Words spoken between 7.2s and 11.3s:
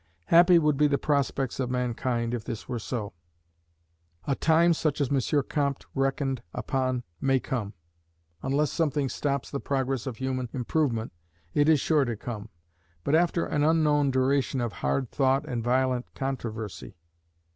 may come; unless something stops the progress of human improvement,